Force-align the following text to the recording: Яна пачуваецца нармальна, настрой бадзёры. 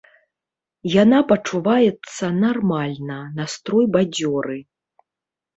Яна 1.01 1.19
пачуваецца 1.31 2.25
нармальна, 2.45 3.19
настрой 3.41 3.85
бадзёры. 3.97 4.57